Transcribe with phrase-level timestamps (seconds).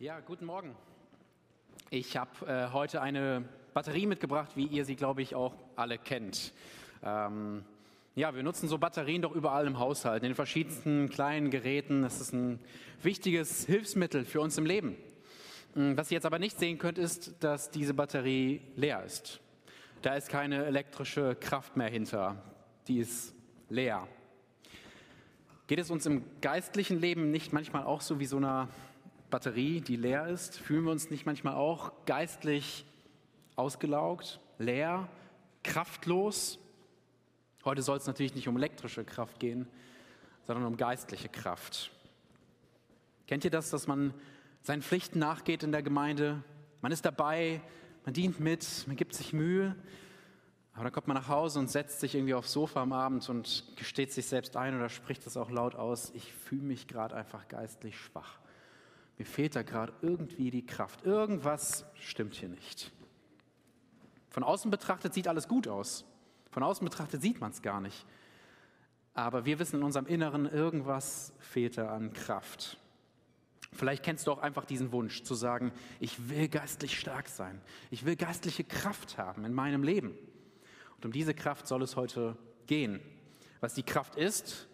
[0.00, 0.74] Ja, guten Morgen.
[1.88, 6.52] Ich habe äh, heute eine Batterie mitgebracht, wie ihr sie, glaube ich, auch alle kennt.
[7.04, 7.64] Ähm,
[8.16, 12.02] ja, wir nutzen so Batterien doch überall im Haushalt, in den verschiedensten kleinen Geräten.
[12.02, 12.58] Das ist ein
[13.04, 14.96] wichtiges Hilfsmittel für uns im Leben.
[15.74, 19.40] Hm, was ihr jetzt aber nicht sehen könnt, ist, dass diese Batterie leer ist.
[20.02, 22.42] Da ist keine elektrische Kraft mehr hinter.
[22.88, 23.32] Die ist
[23.68, 24.08] leer.
[25.68, 28.68] Geht es uns im geistlichen Leben nicht manchmal auch so wie so eine
[29.34, 30.60] Batterie, die leer ist?
[30.60, 32.86] Fühlen wir uns nicht manchmal auch geistlich
[33.56, 35.08] ausgelaugt, leer,
[35.64, 36.60] kraftlos?
[37.64, 39.66] Heute soll es natürlich nicht um elektrische Kraft gehen,
[40.44, 41.90] sondern um geistliche Kraft.
[43.26, 44.14] Kennt ihr das, dass man
[44.62, 46.44] seinen Pflichten nachgeht in der Gemeinde?
[46.80, 47.60] Man ist dabei,
[48.04, 49.74] man dient mit, man gibt sich Mühe,
[50.74, 53.64] aber dann kommt man nach Hause und setzt sich irgendwie aufs Sofa am Abend und
[53.74, 57.48] gesteht sich selbst ein oder spricht es auch laut aus, ich fühle mich gerade einfach
[57.48, 58.38] geistlich schwach.
[59.18, 61.04] Mir fehlt da gerade irgendwie die Kraft.
[61.04, 62.92] Irgendwas stimmt hier nicht.
[64.30, 66.04] Von außen betrachtet sieht alles gut aus.
[66.50, 68.04] Von außen betrachtet sieht man es gar nicht.
[69.14, 72.78] Aber wir wissen in unserem Inneren, irgendwas fehlt da an Kraft.
[73.72, 77.60] Vielleicht kennst du auch einfach diesen Wunsch zu sagen, ich will geistlich stark sein.
[77.90, 80.16] Ich will geistliche Kraft haben in meinem Leben.
[80.96, 83.00] Und um diese Kraft soll es heute gehen.
[83.60, 84.68] Was die Kraft ist,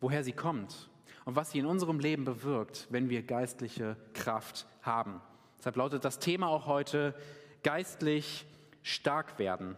[0.00, 0.88] woher sie kommt
[1.24, 5.20] und was sie in unserem Leben bewirkt, wenn wir geistliche Kraft haben.
[5.58, 7.14] Deshalb lautet das Thema auch heute
[7.62, 8.46] geistlich
[8.82, 9.76] stark werden.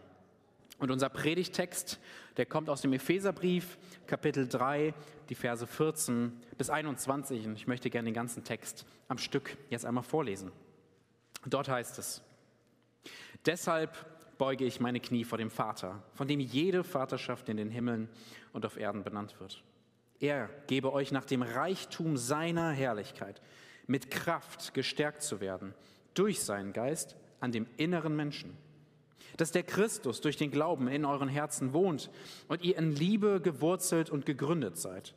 [0.79, 1.99] Und unser Predigtext,
[2.37, 3.77] der kommt aus dem Epheserbrief,
[4.07, 4.93] Kapitel 3,
[5.29, 7.47] die Verse 14 bis 21.
[7.47, 10.51] Und ich möchte gerne den ganzen Text am Stück jetzt einmal vorlesen.
[11.45, 12.21] Dort heißt es,
[13.45, 18.09] deshalb beuge ich meine Knie vor dem Vater, von dem jede Vaterschaft in den Himmeln
[18.51, 19.63] und auf Erden benannt wird.
[20.19, 23.41] Er gebe euch nach dem Reichtum seiner Herrlichkeit
[23.87, 25.73] mit Kraft gestärkt zu werden
[26.13, 28.55] durch seinen Geist an dem inneren Menschen,
[29.37, 32.09] dass der Christus durch den Glauben in euren Herzen wohnt
[32.47, 35.13] und ihr in Liebe gewurzelt und gegründet seid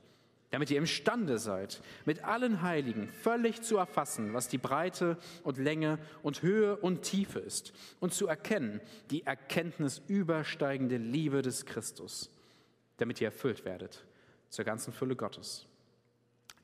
[0.50, 5.98] damit ihr imstande seid, mit allen Heiligen völlig zu erfassen, was die Breite und Länge
[6.22, 8.80] und Höhe und Tiefe ist, und zu erkennen
[9.10, 12.30] die Erkenntnis übersteigende Liebe des Christus,
[12.96, 14.04] damit ihr erfüllt werdet
[14.56, 15.66] zur ganzen Fülle Gottes.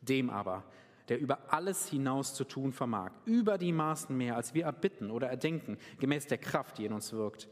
[0.00, 0.64] Dem aber,
[1.08, 5.28] der über alles hinaus zu tun vermag, über die Maßen mehr, als wir erbitten oder
[5.28, 7.48] erdenken, gemäß der Kraft, die in uns wirkt,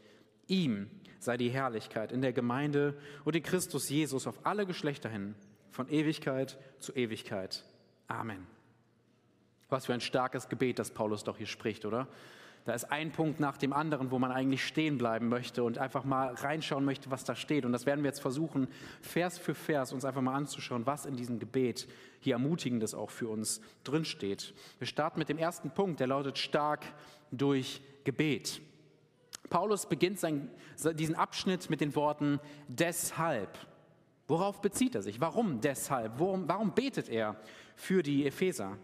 [0.47, 5.35] ihm sei die Herrlichkeit in der Gemeinde und in Christus Jesus auf alle Geschlechter hin
[5.69, 7.63] von Ewigkeit zu Ewigkeit.
[8.07, 8.47] Amen.
[9.69, 12.07] Was für ein starkes Gebet, das Paulus doch hier spricht, oder?
[12.63, 16.03] Da ist ein Punkt nach dem anderen, wo man eigentlich stehen bleiben möchte und einfach
[16.03, 17.65] mal reinschauen möchte, was da steht.
[17.65, 18.67] Und das werden wir jetzt versuchen,
[19.01, 21.87] Vers für Vers uns einfach mal anzuschauen, was in diesem Gebet
[22.19, 24.53] hier Ermutigendes auch für uns drinsteht.
[24.77, 26.85] Wir starten mit dem ersten Punkt, der lautet stark
[27.31, 28.61] durch Gebet.
[29.49, 30.49] Paulus beginnt sein,
[30.93, 33.57] diesen Abschnitt mit den Worten deshalb.
[34.27, 35.19] Worauf bezieht er sich?
[35.19, 36.19] Warum deshalb?
[36.19, 37.35] Warum, warum betet er
[37.75, 38.77] für die Epheser?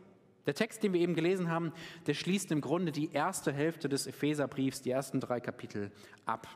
[0.47, 1.73] Der Text, den wir eben gelesen haben,
[2.07, 5.91] der schließt im Grunde die erste Hälfte des Epheserbriefs, die ersten drei Kapitel
[6.25, 6.47] ab.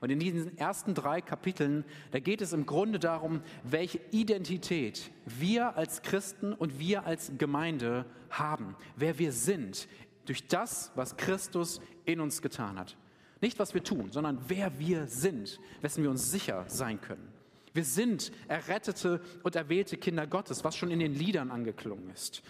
[0.00, 5.76] Und in diesen ersten drei Kapiteln, da geht es im Grunde darum, welche Identität wir
[5.76, 9.88] als Christen und wir als Gemeinde haben, wer wir sind,
[10.26, 12.96] durch das, was Christus in uns getan hat.
[13.40, 17.32] Nicht, was wir tun, sondern wer wir sind, wessen wir uns sicher sein können.
[17.72, 22.42] Wir sind errettete und erwählte Kinder Gottes, was schon in den Liedern angeklungen ist.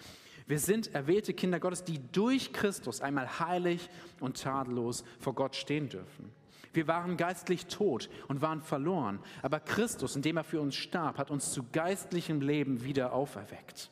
[0.51, 3.89] Wir sind erwählte Kinder Gottes, die durch Christus einmal heilig
[4.19, 6.29] und tadellos vor Gott stehen dürfen.
[6.73, 11.31] Wir waren geistlich tot und waren verloren, aber Christus, indem er für uns starb, hat
[11.31, 13.91] uns zu geistlichem Leben wieder auferweckt.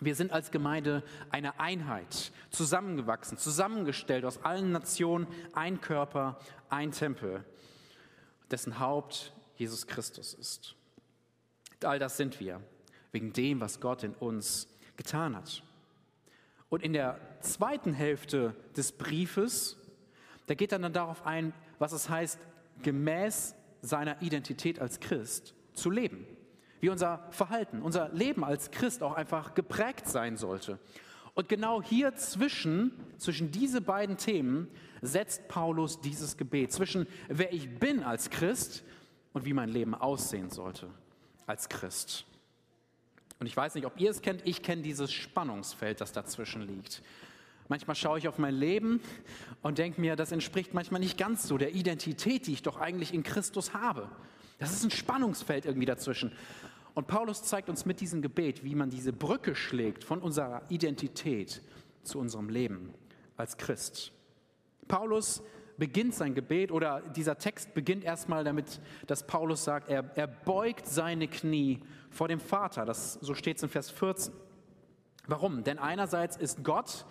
[0.00, 6.38] Wir sind als Gemeinde eine Einheit, zusammengewachsen, zusammengestellt aus allen Nationen, ein Körper,
[6.70, 7.44] ein Tempel,
[8.50, 10.74] dessen Haupt Jesus Christus ist.
[11.84, 12.62] All das sind wir,
[13.12, 15.62] wegen dem, was Gott in uns getan hat.
[16.68, 19.76] Und in der zweiten Hälfte des Briefes,
[20.46, 22.38] da geht er dann darauf ein, was es heißt,
[22.82, 26.26] gemäß seiner Identität als Christ zu leben.
[26.80, 30.78] Wie unser Verhalten, unser Leben als Christ auch einfach geprägt sein sollte.
[31.34, 34.68] Und genau hier zwischen, zwischen diese beiden Themen
[35.02, 36.72] setzt Paulus dieses Gebet.
[36.72, 38.84] Zwischen wer ich bin als Christ
[39.32, 40.88] und wie mein Leben aussehen sollte
[41.46, 42.26] als Christ.
[43.38, 47.02] Und ich weiß nicht, ob ihr es kennt, ich kenne dieses Spannungsfeld, das dazwischen liegt.
[47.68, 49.00] Manchmal schaue ich auf mein Leben
[49.62, 53.12] und denke mir, das entspricht manchmal nicht ganz so der Identität, die ich doch eigentlich
[53.12, 54.08] in Christus habe.
[54.58, 56.32] Das ist ein Spannungsfeld irgendwie dazwischen.
[56.94, 61.60] Und Paulus zeigt uns mit diesem Gebet, wie man diese Brücke schlägt von unserer Identität
[62.04, 62.94] zu unserem Leben
[63.36, 64.12] als Christ.
[64.88, 65.42] Paulus
[65.78, 70.86] beginnt sein Gebet oder dieser Text beginnt erstmal damit, dass Paulus sagt, er, er beugt
[70.86, 71.80] seine Knie
[72.10, 72.84] vor dem Vater.
[72.84, 74.32] Das, so steht es in Vers 14.
[75.26, 75.64] Warum?
[75.64, 77.04] Denn einerseits ist Gott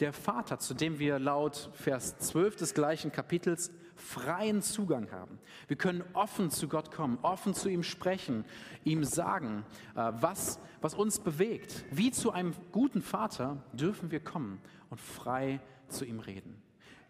[0.00, 5.38] der Vater, zu dem wir laut Vers 12 des gleichen Kapitels freien Zugang haben.
[5.68, 8.44] Wir können offen zu Gott kommen, offen zu ihm sprechen,
[8.82, 9.64] ihm sagen,
[9.94, 11.84] äh, was, was uns bewegt.
[11.90, 16.63] Wie zu einem guten Vater dürfen wir kommen und frei zu ihm reden.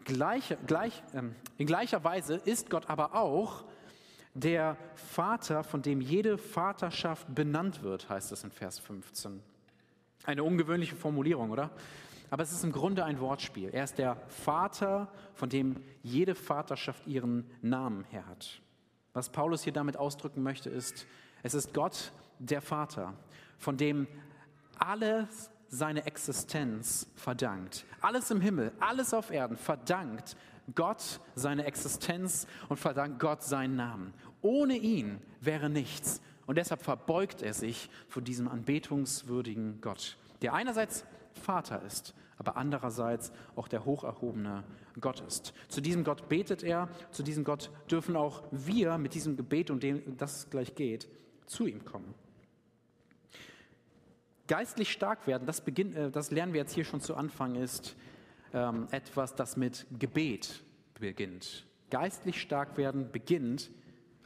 [0.04, 3.64] Gleich, gleich, ähm, in gleicher Weise ist Gott aber auch
[4.34, 9.42] der Vater, von dem jede Vaterschaft benannt wird, heißt es in Vers 15.
[10.24, 11.70] Eine ungewöhnliche Formulierung, oder?
[12.30, 13.70] Aber es ist im Grunde ein Wortspiel.
[13.72, 18.60] Er ist der Vater, von dem jede Vaterschaft ihren Namen her hat.
[19.12, 21.06] Was Paulus hier damit ausdrücken möchte, ist,
[21.42, 23.14] es ist Gott, der Vater,
[23.56, 24.08] von dem
[24.78, 27.84] alles seine Existenz verdankt.
[28.00, 30.36] Alles im Himmel, alles auf Erden verdankt
[30.74, 34.14] Gott seine Existenz und verdankt Gott seinen Namen.
[34.40, 36.22] Ohne ihn wäre nichts.
[36.46, 43.32] Und deshalb verbeugt er sich vor diesem anbetungswürdigen Gott, der einerseits Vater ist, aber andererseits
[43.56, 44.62] auch der hocherhobene
[45.00, 45.54] Gott ist.
[45.68, 49.80] Zu diesem Gott betet er, zu diesem Gott dürfen auch wir mit diesem Gebet, um
[49.80, 51.08] dem das gleich geht,
[51.46, 52.14] zu ihm kommen.
[54.46, 57.96] Geistlich stark werden, das, beginnt, äh, das lernen wir jetzt hier schon zu Anfang, ist
[58.52, 60.62] ähm, etwas, das mit Gebet
[61.00, 61.66] beginnt.
[61.90, 63.70] Geistlich stark werden beginnt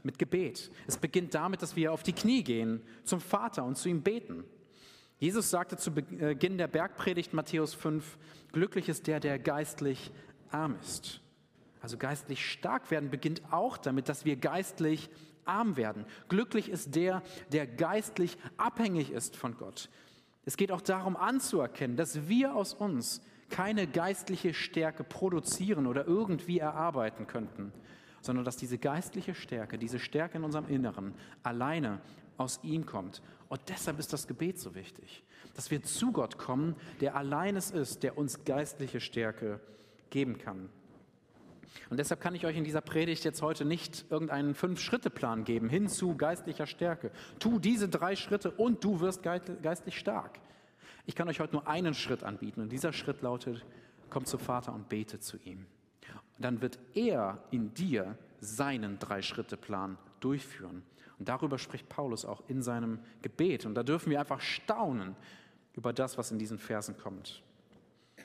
[0.02, 0.70] mit Gebet.
[0.86, 4.44] Es beginnt damit, dass wir auf die Knie gehen zum Vater und zu ihm beten.
[5.18, 8.18] Jesus sagte zu Beginn der Bergpredigt Matthäus 5,
[8.52, 10.12] glücklich ist der, der geistlich
[10.50, 11.20] arm ist.
[11.80, 15.10] Also geistlich stark werden beginnt auch damit, dass wir geistlich
[15.44, 16.04] arm werden.
[16.28, 17.22] Glücklich ist der,
[17.52, 19.88] der geistlich abhängig ist von Gott.
[20.44, 23.20] Es geht auch darum anzuerkennen, dass wir aus uns
[23.50, 27.72] keine geistliche Stärke produzieren oder irgendwie erarbeiten könnten,
[28.20, 32.00] sondern dass diese geistliche Stärke, diese Stärke in unserem Inneren alleine
[32.36, 33.22] aus ihm kommt.
[33.48, 35.24] Und deshalb ist das Gebet so wichtig,
[35.54, 39.60] dass wir zu Gott kommen, der allein es ist, der uns geistliche Stärke
[40.10, 40.68] geben kann.
[41.90, 45.88] Und deshalb kann ich euch in dieser Predigt jetzt heute nicht irgendeinen Fünf-Schritte-Plan geben hin
[45.88, 47.10] zu geistlicher Stärke.
[47.38, 50.40] Tu diese drei Schritte und du wirst geistlich stark.
[51.06, 53.64] Ich kann euch heute nur einen Schritt anbieten und dieser Schritt lautet,
[54.10, 55.66] komm zu Vater und bete zu ihm.
[56.36, 60.82] Und dann wird er in dir seinen Drei-Schritte-Plan durchführen.
[61.18, 63.66] Und darüber spricht Paulus auch in seinem Gebet.
[63.66, 65.16] Und da dürfen wir einfach staunen
[65.74, 67.42] über das, was in diesen Versen kommt.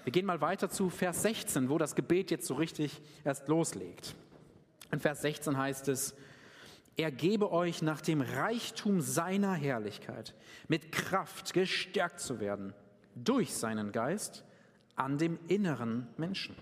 [0.03, 4.15] Wir gehen mal weiter zu Vers 16, wo das Gebet jetzt so richtig erst loslegt.
[4.91, 6.13] In Vers 16 heißt es,
[6.97, 10.35] er gebe euch nach dem Reichtum seiner Herrlichkeit
[10.67, 12.73] mit Kraft gestärkt zu werden
[13.15, 14.43] durch seinen Geist
[14.95, 16.55] an dem inneren Menschen.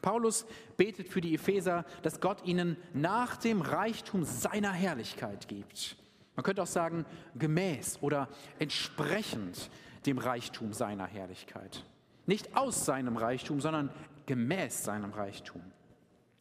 [0.00, 0.46] Paulus
[0.76, 5.96] betet für die Epheser, dass Gott ihnen nach dem Reichtum seiner Herrlichkeit gibt.
[6.36, 7.04] Man könnte auch sagen,
[7.34, 8.28] gemäß oder
[8.58, 9.70] entsprechend
[10.06, 11.84] dem Reichtum seiner Herrlichkeit.
[12.26, 13.90] Nicht aus seinem Reichtum, sondern
[14.26, 15.62] gemäß seinem Reichtum.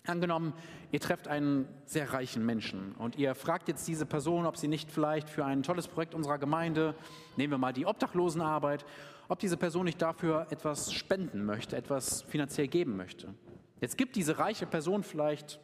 [0.05, 0.53] Angenommen,
[0.91, 4.91] ihr trefft einen sehr reichen Menschen und ihr fragt jetzt diese Person, ob sie nicht
[4.91, 6.93] vielleicht für ein tolles Projekt unserer Gemeinde,
[7.37, 8.85] nehmen wir mal die Obdachlosenarbeit,
[9.29, 13.33] ob diese Person nicht dafür etwas spenden möchte, etwas finanziell geben möchte.
[13.79, 15.59] Jetzt gibt diese reiche Person vielleicht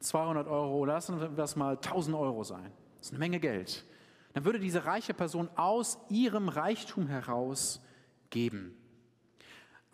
[0.00, 2.72] 200 Euro, lassen wir das mal 1000 Euro sein.
[2.98, 3.84] Das ist eine Menge Geld.
[4.32, 7.80] Dann würde diese reiche Person aus ihrem Reichtum heraus
[8.30, 8.76] geben.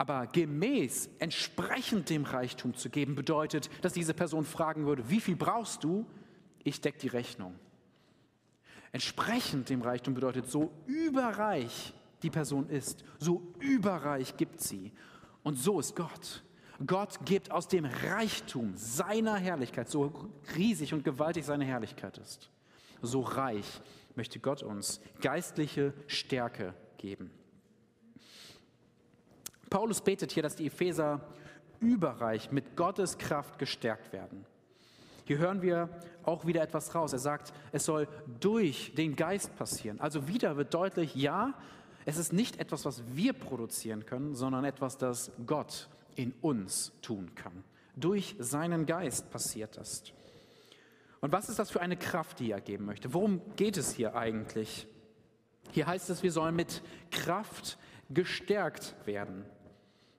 [0.03, 5.37] Aber gemäß, entsprechend dem Reichtum zu geben, bedeutet, dass diese Person fragen würde, wie viel
[5.37, 6.05] brauchst du?
[6.65, 7.55] Ich decke die Rechnung.
[8.91, 11.95] Entsprechend dem Reichtum bedeutet, so überreich
[12.25, 14.91] die Person ist, so überreich gibt sie.
[15.45, 16.43] Und so ist Gott.
[16.85, 22.51] Gott gibt aus dem Reichtum seiner Herrlichkeit, so riesig und gewaltig seine Herrlichkeit ist,
[23.03, 23.81] so reich
[24.17, 27.31] möchte Gott uns geistliche Stärke geben.
[29.73, 31.23] Paulus betet hier, dass die Epheser
[31.81, 34.45] überreich mit Gottes Kraft gestärkt werden.
[35.25, 35.89] Hier hören wir
[36.25, 37.15] auch wieder etwas raus.
[37.15, 38.07] Er sagt, es soll
[38.39, 39.99] durch den Geist passieren.
[39.99, 41.55] Also wieder wird deutlich, ja,
[42.05, 47.35] es ist nicht etwas, was wir produzieren können, sondern etwas, das Gott in uns tun
[47.35, 47.65] kann.
[47.97, 50.03] Durch seinen Geist passiert das.
[51.23, 53.15] Und was ist das für eine Kraft, die er geben möchte?
[53.15, 54.87] Worum geht es hier eigentlich?
[55.71, 57.79] Hier heißt es, wir sollen mit Kraft
[58.11, 59.47] gestärkt werden.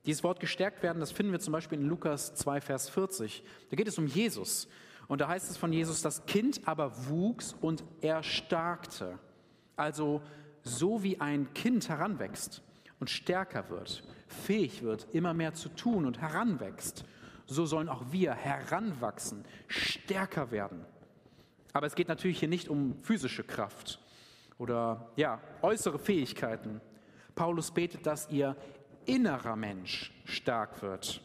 [0.05, 3.43] Dieses Wort gestärkt werden, das finden wir zum Beispiel in Lukas 2, Vers 40.
[3.69, 4.67] Da geht es um Jesus.
[5.07, 9.19] Und da heißt es von Jesus, das Kind aber wuchs und erstarkte.
[9.75, 10.21] Also
[10.61, 12.61] so wie ein Kind heranwächst.
[12.99, 17.03] und stärker wird, fähig wird, immer mehr zu tun und heranwächst,
[17.45, 20.85] so sollen auch wir heranwachsen, stärker werden.
[21.73, 23.99] Aber es geht natürlich hier nicht um physische Kraft
[24.57, 26.79] oder ja, äußere Fähigkeiten.
[27.35, 28.55] Paulus betet, dass ihr
[29.05, 31.21] innerer Mensch stark wird.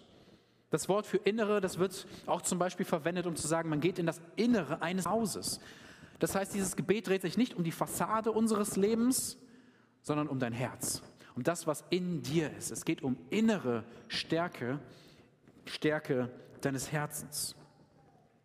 [0.70, 3.98] Das Wort für Innere, das wird auch zum Beispiel verwendet, um zu sagen, man geht
[3.98, 5.60] in das Innere eines Hauses.
[6.18, 9.38] Das heißt, dieses Gebet dreht sich nicht um die Fassade unseres Lebens,
[10.02, 11.02] sondern um dein Herz,
[11.34, 12.70] um das, was in dir ist.
[12.70, 14.78] Es geht um innere Stärke,
[15.64, 16.30] Stärke
[16.60, 17.54] deines Herzens.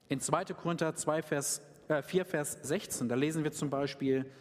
[0.08, 0.46] In 2.
[0.46, 4.32] Korinther 2, Vers, äh, 4, Vers 16, da lesen wir zum Beispiel,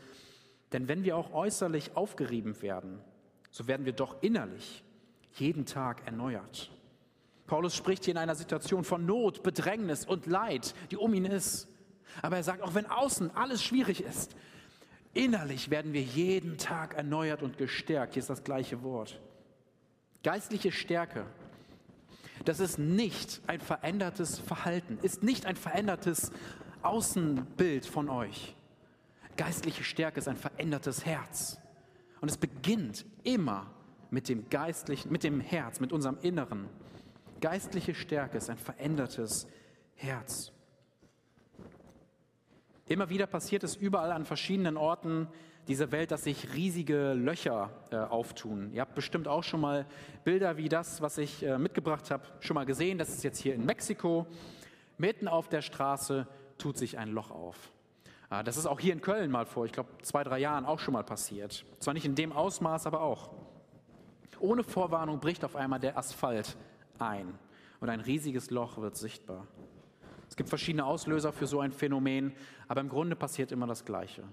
[0.73, 3.01] denn wenn wir auch äußerlich aufgerieben werden,
[3.53, 4.83] so werden wir doch innerlich
[5.35, 6.73] jeden Tag erneuert.
[7.47, 11.69] Paulus spricht hier in einer Situation von Not, Bedrängnis und Leid, die um ihn ist.
[12.23, 14.35] Aber er sagt, auch wenn außen alles schwierig ist,
[15.13, 18.15] innerlich werden wir jeden Tag erneuert und gestärkt.
[18.15, 19.21] Hier ist das gleiche Wort.
[20.23, 21.27] Geistliche Stärke,
[22.45, 26.33] das ist nicht ein verändertes Verhalten, ist nicht ein verändertes
[26.83, 28.57] Außenbild von euch.
[29.37, 31.62] Geistliche Stärke ist ein verändertes Herz.
[32.23, 33.67] Und es beginnt immer
[34.11, 36.69] mit dem geistlichen, mit dem Herz, mit unserem Inneren.
[37.41, 39.49] Geistliche Stärke ist ein verändertes
[39.97, 40.53] Herz.
[42.87, 45.27] Immer wieder passiert es überall an verschiedenen Orten
[45.67, 48.73] dieser Welt, dass sich riesige Löcher äh, auftun.
[48.73, 49.85] Ihr habt bestimmt auch schon mal
[50.23, 52.99] Bilder wie das, was ich äh, mitgebracht habe, schon mal gesehen.
[52.99, 54.29] Das ist jetzt hier in Mexiko.
[54.97, 57.72] Mitten auf der Straße tut sich ein Loch auf.
[58.33, 60.79] Äh, das ist auch hier in Köln mal vor, ich glaube, zwei, drei Jahren auch
[60.79, 61.65] schon mal passiert.
[61.79, 63.31] Zwar nicht in dem Ausmaß, aber auch.
[64.41, 66.57] Ohne Vorwarnung bricht auf einmal der Asphalt
[66.99, 67.39] ein
[67.81, 69.47] und ein riesiges Loch wird sichtbar.
[70.29, 72.33] Es gibt verschiedene Auslöser für so ein Phänomen,
[72.67, 74.25] aber im Grunde passiert immer das Gleiche.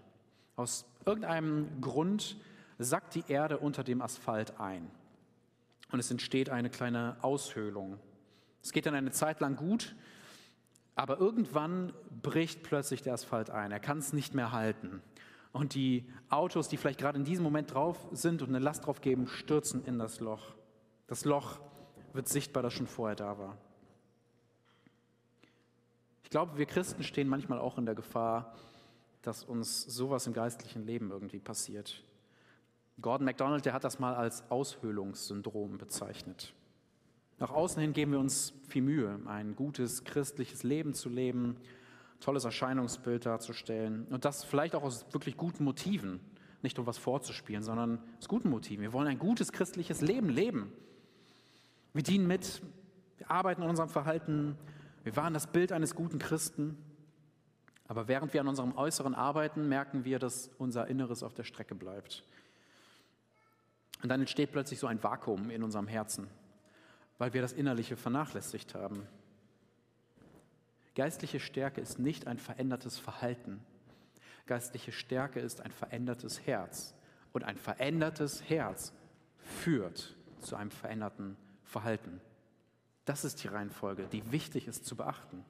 [0.55, 2.37] Aus irgendeinem Grund
[2.79, 4.89] sackt die Erde unter dem Asphalt ein
[5.91, 7.99] und es entsteht eine kleine Aushöhlung.
[8.63, 9.95] Es geht dann eine Zeit lang gut,
[10.99, 13.71] aber irgendwann bricht plötzlich der Asphalt ein.
[13.71, 15.01] Er kann es nicht mehr halten.
[15.53, 18.99] Und die Autos, die vielleicht gerade in diesem Moment drauf sind und eine Last drauf
[18.99, 20.55] geben, stürzen in das Loch.
[21.07, 21.61] Das Loch
[22.11, 23.57] wird sichtbar, das schon vorher da war.
[26.23, 28.53] Ich glaube, wir Christen stehen manchmal auch in der Gefahr,
[29.21, 32.03] dass uns sowas im geistlichen Leben irgendwie passiert.
[33.01, 36.53] Gordon MacDonald, der hat das mal als Aushöhlungssyndrom bezeichnet.
[37.39, 41.55] Nach außen hin geben wir uns viel Mühe, ein gutes christliches Leben zu leben,
[42.19, 46.19] tolles Erscheinungsbild darzustellen und das vielleicht auch aus wirklich guten Motiven,
[46.61, 48.81] nicht um was vorzuspielen, sondern aus guten Motiven.
[48.81, 50.73] Wir wollen ein gutes christliches Leben leben.
[51.93, 52.61] Wir dienen mit,
[53.17, 54.57] wir arbeiten an unserem Verhalten,
[55.03, 56.77] wir waren das Bild eines guten Christen.
[57.87, 61.73] Aber während wir an unserem Äußeren arbeiten, merken wir, dass unser Inneres auf der Strecke
[61.73, 62.23] bleibt.
[64.03, 66.27] Und dann entsteht plötzlich so ein Vakuum in unserem Herzen,
[67.19, 69.05] weil wir das Innerliche vernachlässigt haben.
[70.95, 73.63] Geistliche Stärke ist nicht ein verändertes Verhalten.
[74.47, 76.95] Geistliche Stärke ist ein verändertes Herz.
[77.31, 78.91] Und ein verändertes Herz
[79.37, 82.19] führt zu einem veränderten Verhalten.
[83.05, 85.45] Das ist die Reihenfolge, die wichtig ist zu beachten.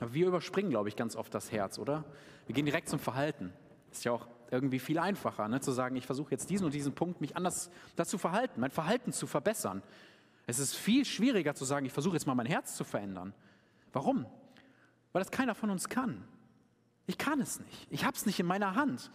[0.00, 2.04] Aber wir überspringen, glaube ich, ganz oft das Herz, oder?
[2.46, 3.52] Wir gehen direkt zum Verhalten.
[3.92, 5.60] Ist ja auch irgendwie viel einfacher, ne?
[5.60, 9.12] zu sagen, ich versuche jetzt diesen und diesen Punkt, mich anders dazu verhalten, mein Verhalten
[9.12, 9.82] zu verbessern.
[10.46, 13.32] Es ist viel schwieriger zu sagen, ich versuche jetzt mal mein Herz zu verändern.
[13.92, 14.26] Warum?
[15.12, 16.24] Weil das keiner von uns kann.
[17.06, 17.86] Ich kann es nicht.
[17.90, 19.10] Ich habe es nicht in meiner Hand.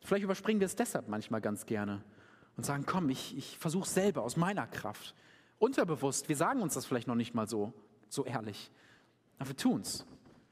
[0.00, 2.02] Vielleicht überspringen wir es deshalb manchmal ganz gerne
[2.56, 5.14] und sagen, komm, ich, ich versuche selber aus meiner Kraft.
[5.58, 7.72] Unterbewusst, wir sagen uns das vielleicht noch nicht mal so,
[8.08, 8.70] so ehrlich.
[9.38, 10.04] Aber wir tun es.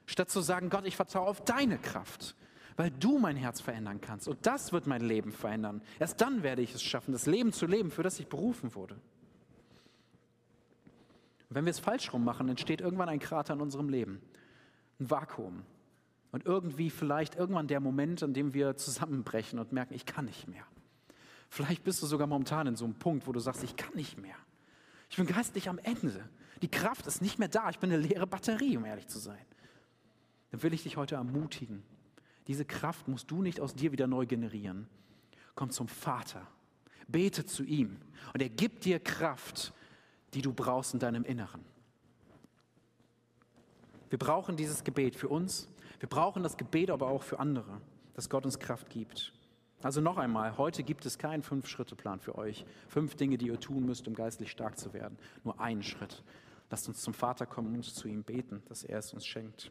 [0.06, 2.36] Statt zu sagen, Gott, ich vertraue auf deine Kraft,
[2.76, 4.28] weil du mein Herz verändern kannst.
[4.28, 5.82] Und das wird mein Leben verändern.
[5.98, 8.96] Erst dann werde ich es schaffen, das Leben zu leben, für das ich berufen wurde.
[11.56, 14.20] Wenn wir es falsch rum machen, entsteht irgendwann ein Krater in unserem Leben,
[15.00, 15.62] ein Vakuum.
[16.30, 20.48] Und irgendwie vielleicht irgendwann der Moment, an dem wir zusammenbrechen und merken, ich kann nicht
[20.48, 20.66] mehr.
[21.48, 24.18] Vielleicht bist du sogar momentan in so einem Punkt, wo du sagst, ich kann nicht
[24.18, 24.36] mehr.
[25.08, 26.28] Ich bin geistlich am Ende.
[26.60, 27.70] Die Kraft ist nicht mehr da.
[27.70, 29.46] Ich bin eine leere Batterie, um ehrlich zu sein.
[30.50, 31.82] Dann will ich dich heute ermutigen.
[32.48, 34.88] Diese Kraft musst du nicht aus dir wieder neu generieren.
[35.54, 36.46] Komm zum Vater.
[37.08, 37.96] Bete zu ihm.
[38.34, 39.72] Und er gibt dir Kraft,
[40.34, 41.64] die du brauchst in deinem Inneren.
[44.10, 45.68] Wir brauchen dieses Gebet für uns.
[45.98, 47.80] Wir brauchen das Gebet aber auch für andere,
[48.14, 49.32] dass Gott uns Kraft gibt.
[49.82, 52.64] Also noch einmal, heute gibt es keinen Fünf-Schritte-Plan für euch.
[52.88, 55.18] Fünf Dinge, die ihr tun müsst, um geistlich stark zu werden.
[55.44, 56.22] Nur einen Schritt.
[56.70, 59.70] Lasst uns zum Vater kommen und zu ihm beten, dass er es uns schenkt.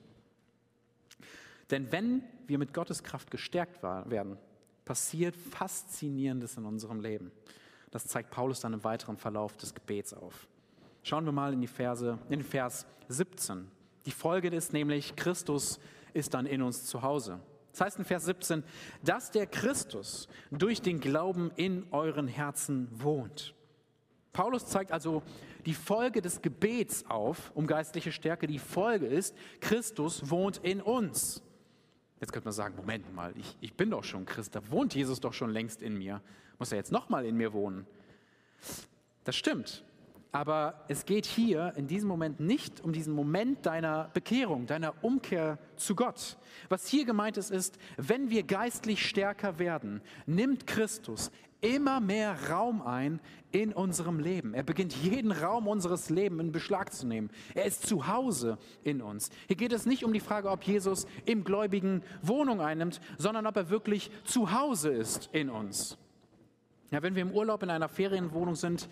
[1.72, 4.38] Denn wenn wir mit Gottes Kraft gestärkt werden,
[4.86, 7.32] passiert Faszinierendes in unserem Leben.
[7.92, 10.48] Das zeigt Paulus dann im weiteren Verlauf des Gebets auf.
[11.04, 13.70] Schauen wir mal in die Verse, in Vers 17.
[14.06, 15.80] Die Folge ist nämlich, Christus
[16.14, 17.40] ist dann in uns zu Hause.
[17.72, 18.64] Das heißt in Vers 17,
[19.04, 23.54] dass der Christus durch den Glauben in euren Herzen wohnt.
[24.32, 25.24] Paulus zeigt also
[25.66, 28.48] die Folge des Gebets auf, um geistliche Stärke.
[28.48, 31.42] Die Folge ist, Christus wohnt in uns.
[32.20, 35.20] Jetzt könnte man sagen, Moment mal, ich, ich bin doch schon Christ, da wohnt Jesus
[35.20, 36.22] doch schon längst in mir.
[36.60, 37.86] Muss er jetzt nochmal in mir wohnen?
[39.24, 39.84] Das stimmt.
[40.32, 45.58] Aber es geht hier in diesem Moment nicht um diesen Moment deiner Bekehrung, deiner Umkehr
[45.78, 46.38] zu Gott.
[46.68, 51.32] Was hier gemeint ist, ist, wenn wir geistlich stärker werden, nimmt Christus
[51.62, 53.22] immer mehr Raum ein
[53.52, 54.54] in unserem Leben.
[54.54, 57.30] Er beginnt jeden Raum unseres Lebens in Beschlag zu nehmen.
[57.54, 59.30] Er ist zu Hause in uns.
[59.48, 63.56] Hier geht es nicht um die Frage, ob Jesus im Gläubigen Wohnung einnimmt, sondern ob
[63.56, 65.98] er wirklich zu Hause ist in uns.
[66.96, 68.88] Ja, wenn wir im Urlaub in einer Ferienwohnung sind,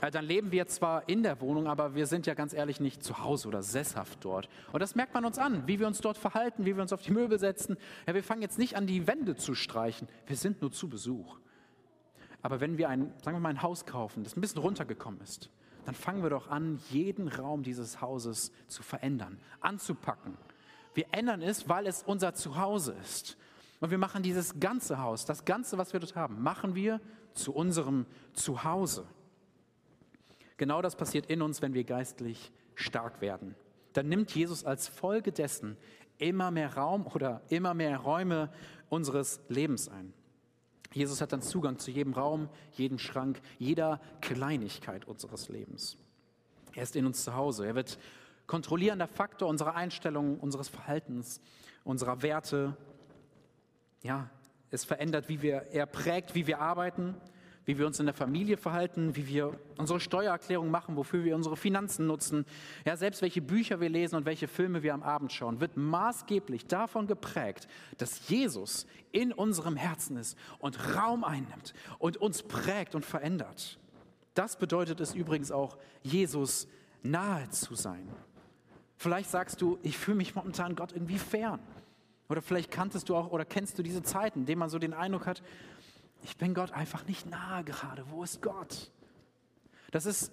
[0.00, 3.20] dann leben wir zwar in der Wohnung, aber wir sind ja ganz ehrlich nicht zu
[3.24, 4.50] Hause oder sesshaft dort.
[4.70, 7.00] Und das merkt man uns an, wie wir uns dort verhalten, wie wir uns auf
[7.00, 7.78] die Möbel setzen.
[8.06, 10.08] Ja, wir fangen jetzt nicht an, die Wände zu streichen.
[10.26, 11.38] Wir sind nur zu Besuch.
[12.42, 15.48] Aber wenn wir ein, sagen wir mal, ein Haus kaufen, das ein bisschen runtergekommen ist,
[15.86, 20.36] dann fangen wir doch an, jeden Raum dieses Hauses zu verändern, anzupacken.
[20.92, 23.38] Wir ändern es, weil es unser Zuhause ist.
[23.80, 27.00] Und wir machen dieses ganze Haus, das Ganze, was wir dort haben, machen wir
[27.38, 29.06] zu unserem Zuhause.
[30.56, 33.54] Genau das passiert in uns, wenn wir geistlich stark werden.
[33.92, 35.76] Dann nimmt Jesus als Folge dessen
[36.18, 38.50] immer mehr Raum oder immer mehr Räume
[38.88, 40.12] unseres Lebens ein.
[40.92, 45.96] Jesus hat dann Zugang zu jedem Raum, jedem Schrank, jeder Kleinigkeit unseres Lebens.
[46.74, 47.66] Er ist in uns zu Hause.
[47.66, 47.98] Er wird
[48.46, 51.40] kontrollierender Faktor unserer Einstellungen, unseres Verhaltens,
[51.84, 52.76] unserer Werte.
[54.02, 54.30] Ja,
[54.70, 57.14] es verändert, wie wir, er prägt, wie wir arbeiten,
[57.68, 61.54] wie wir uns in der Familie verhalten, wie wir unsere Steuererklärung machen, wofür wir unsere
[61.54, 62.46] Finanzen nutzen.
[62.86, 66.66] Ja, selbst welche Bücher wir lesen und welche Filme wir am Abend schauen, wird maßgeblich
[66.66, 73.04] davon geprägt, dass Jesus in unserem Herzen ist und Raum einnimmt und uns prägt und
[73.04, 73.78] verändert.
[74.32, 76.68] Das bedeutet es übrigens auch, Jesus
[77.02, 78.08] nahe zu sein.
[78.96, 81.60] Vielleicht sagst du, ich fühle mich momentan Gott irgendwie fern.
[82.28, 84.92] Oder vielleicht kanntest du auch oder kennst du diese Zeiten, in denen man so den
[84.92, 85.42] Eindruck hat,
[86.22, 88.04] ich bin Gott einfach nicht nahe gerade.
[88.10, 88.90] Wo ist Gott?
[89.92, 90.32] Das ist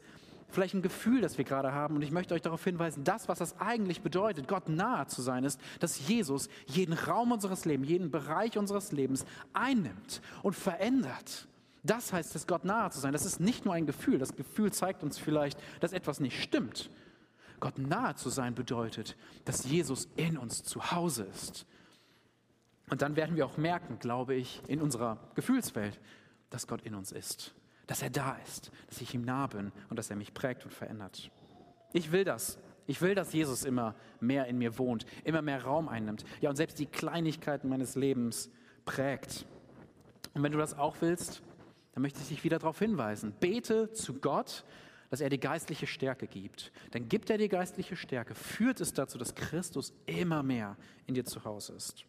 [0.50, 1.96] vielleicht ein Gefühl, das wir gerade haben.
[1.96, 5.44] Und ich möchte euch darauf hinweisen, das, was das eigentlich bedeutet, Gott nahe zu sein,
[5.44, 11.48] ist, dass Jesus jeden Raum unseres Lebens, jeden Bereich unseres Lebens einnimmt und verändert.
[11.84, 13.14] Das heißt es, Gott nahe zu sein.
[13.14, 14.18] Das ist nicht nur ein Gefühl.
[14.18, 16.90] Das Gefühl zeigt uns vielleicht, dass etwas nicht stimmt.
[17.60, 21.66] Gott nahe zu sein bedeutet, dass Jesus in uns zu Hause ist
[22.90, 26.00] und dann werden wir auch merken, glaube ich, in unserer Gefühlswelt,
[26.50, 27.54] dass Gott in uns ist,
[27.88, 30.72] dass er da ist, dass ich ihm nah bin und dass er mich prägt und
[30.72, 31.32] verändert.
[31.94, 32.60] Ich will das.
[32.88, 36.24] Ich will, dass Jesus immer mehr in mir wohnt, immer mehr Raum einnimmt.
[36.42, 38.52] Ja, und selbst die Kleinigkeiten meines Lebens
[38.86, 39.46] prägt.
[40.36, 41.42] Und wenn du das auch willst,
[41.94, 43.34] dann möchte ich dich wieder darauf hinweisen.
[43.40, 44.66] Bete zu Gott,
[45.10, 46.72] dass er die geistliche Stärke gibt.
[46.92, 51.26] Dann gibt er die geistliche Stärke, führt es dazu, dass Christus immer mehr in dir
[51.26, 52.06] zu Hause ist.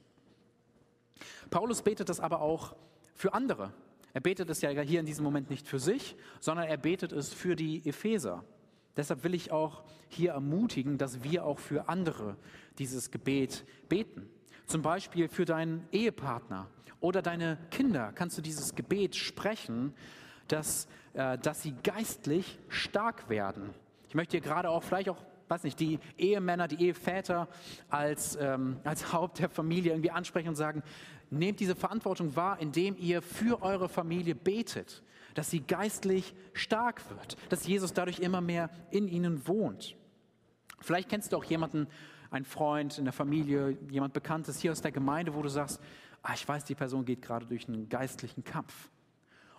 [1.50, 2.76] Paulus betet das aber auch
[3.14, 3.72] für andere.
[4.12, 7.34] Er betet es ja hier in diesem Moment nicht für sich, sondern er betet es
[7.34, 8.44] für die Epheser.
[8.96, 12.36] Deshalb will ich auch hier ermutigen, dass wir auch für andere
[12.78, 14.28] dieses Gebet beten.
[14.66, 19.94] Zum Beispiel für deinen Ehepartner oder deine Kinder kannst du dieses Gebet sprechen,
[20.48, 23.74] dass, äh, dass sie geistlich stark werden.
[24.08, 27.48] Ich möchte hier gerade auch vielleicht auch weiß nicht, die Ehemänner, die Eheväter
[27.88, 30.82] als, ähm, als Haupt der Familie irgendwie ansprechen und sagen,
[31.30, 35.02] nehmt diese Verantwortung wahr, indem ihr für eure Familie betet,
[35.34, 39.96] dass sie geistlich stark wird, dass Jesus dadurch immer mehr in ihnen wohnt.
[40.80, 41.88] Vielleicht kennst du auch jemanden,
[42.30, 45.80] einen Freund in der Familie, jemand Bekanntes hier aus der Gemeinde, wo du sagst,
[46.22, 48.90] ah, ich weiß, die Person geht gerade durch einen geistlichen Kampf.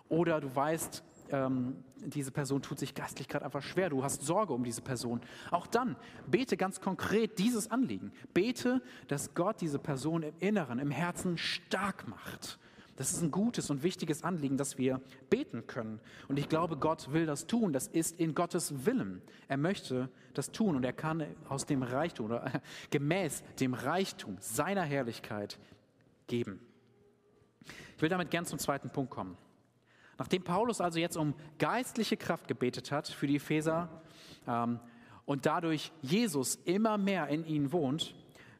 [0.08, 4.52] Oder du weißt, ähm, diese Person tut sich geistlich gerade einfach schwer, du hast Sorge
[4.52, 5.20] um diese Person.
[5.50, 8.12] Auch dann bete ganz konkret dieses Anliegen.
[8.34, 12.58] Bete, dass Gott diese Person im Inneren, im Herzen stark macht.
[12.98, 16.00] Das ist ein gutes und wichtiges Anliegen, dass wir beten können.
[16.26, 17.72] Und ich glaube, Gott will das tun.
[17.72, 19.22] Das ist in Gottes Willen.
[19.46, 22.60] Er möchte das tun und er kann aus dem Reichtum oder
[22.90, 25.60] gemäß dem Reichtum seiner Herrlichkeit
[26.26, 26.58] geben.
[27.94, 29.36] Ich will damit gern zum zweiten Punkt kommen.
[30.18, 33.88] Nachdem Paulus also jetzt um geistliche Kraft gebetet hat für die Epheser
[34.46, 34.80] ähm,
[35.24, 38.14] und dadurch Jesus immer mehr in ihnen wohnt,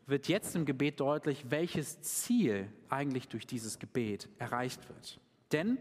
[0.07, 5.21] wird jetzt im Gebet deutlich, welches Ziel eigentlich durch dieses Gebet erreicht wird.
[5.53, 5.79] Denn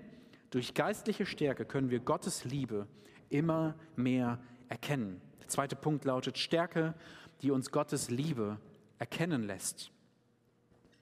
[0.50, 2.88] Durch geistliche Stärke können wir Gottes Liebe
[3.30, 5.22] immer mehr erkennen.
[5.42, 6.94] Der zweite Punkt lautet Stärke,
[7.42, 8.58] die uns Gottes Liebe
[8.98, 9.92] erkennen lässt.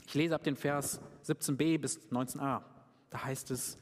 [0.07, 2.61] Ich lese ab den Vers 17b bis 19a.
[3.09, 3.77] Da heißt es,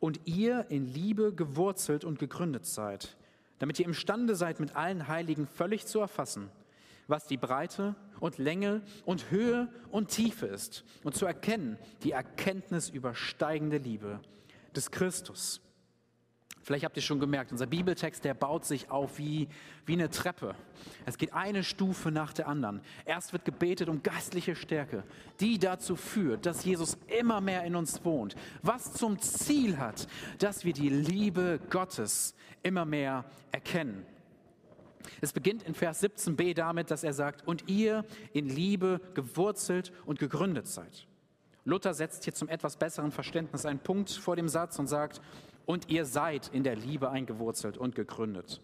[0.00, 3.16] und ihr in Liebe gewurzelt und gegründet seid,
[3.58, 6.50] damit ihr imstande seid, mit allen Heiligen völlig zu erfassen,
[7.06, 12.90] was die Breite und Länge und Höhe und Tiefe ist und zu erkennen die Erkenntnis
[12.90, 14.20] übersteigende Liebe
[14.74, 15.60] des Christus
[16.68, 19.48] Vielleicht habt ihr schon gemerkt, unser Bibeltext, der baut sich auf wie,
[19.86, 20.54] wie eine Treppe.
[21.06, 22.82] Es geht eine Stufe nach der anderen.
[23.06, 25.02] Erst wird gebetet um geistliche Stärke,
[25.40, 30.08] die dazu führt, dass Jesus immer mehr in uns wohnt, was zum Ziel hat,
[30.40, 34.04] dass wir die Liebe Gottes immer mehr erkennen.
[35.22, 38.04] Es beginnt in Vers 17b damit, dass er sagt, und ihr
[38.34, 41.06] in Liebe gewurzelt und gegründet seid.
[41.64, 45.22] Luther setzt hier zum etwas besseren Verständnis einen Punkt vor dem Satz und sagt,
[45.68, 48.62] und ihr seid in der Liebe eingewurzelt und gegründet.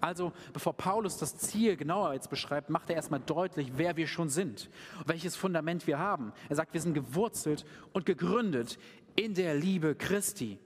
[0.00, 4.28] Also, bevor Paulus das Ziel genauer jetzt beschreibt, macht er erstmal deutlich, wer wir schon
[4.28, 4.70] sind,
[5.04, 6.32] welches Fundament wir haben.
[6.48, 8.78] Er sagt, wir sind gewurzelt und gegründet
[9.16, 10.60] in der Liebe Christi.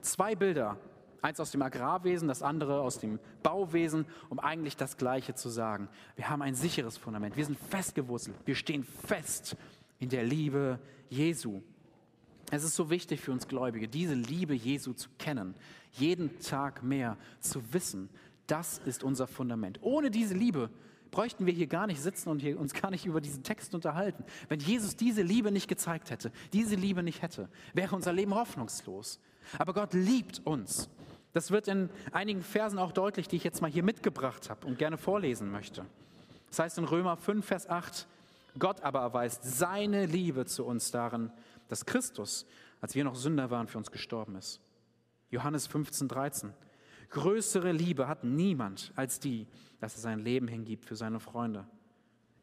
[0.00, 0.78] Zwei Bilder,
[1.20, 5.90] eins aus dem Agrarwesen, das andere aus dem Bauwesen, um eigentlich das Gleiche zu sagen.
[6.16, 9.58] Wir haben ein sicheres Fundament, wir sind festgewurzelt, wir stehen fest
[9.98, 10.78] in der Liebe
[11.10, 11.60] Jesu.
[12.50, 15.54] Es ist so wichtig für uns Gläubige, diese Liebe Jesu zu kennen,
[15.92, 18.08] jeden Tag mehr zu wissen.
[18.46, 19.78] Das ist unser Fundament.
[19.82, 20.70] Ohne diese Liebe
[21.10, 24.24] bräuchten wir hier gar nicht sitzen und uns gar nicht über diesen Text unterhalten.
[24.48, 29.20] Wenn Jesus diese Liebe nicht gezeigt hätte, diese Liebe nicht hätte, wäre unser Leben hoffnungslos.
[29.58, 30.88] Aber Gott liebt uns.
[31.34, 34.78] Das wird in einigen Versen auch deutlich, die ich jetzt mal hier mitgebracht habe und
[34.78, 35.84] gerne vorlesen möchte.
[36.48, 38.06] Das heißt in Römer 5, Vers 8,
[38.58, 41.30] Gott aber erweist seine Liebe zu uns darin,
[41.68, 42.46] dass Christus,
[42.80, 44.60] als wir noch Sünder waren, für uns gestorben ist.
[45.30, 46.52] Johannes 15, 13.
[47.10, 49.46] Größere Liebe hat niemand als die,
[49.80, 51.66] dass er sein Leben hingibt für seine Freunde.